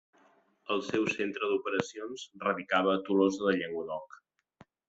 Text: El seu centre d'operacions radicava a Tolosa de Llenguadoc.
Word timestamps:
El 0.75 0.79
seu 0.87 1.05
centre 1.15 1.51
d'operacions 1.51 2.25
radicava 2.47 2.97
a 2.97 3.05
Tolosa 3.11 3.47
de 3.49 3.57
Llenguadoc. 3.61 4.21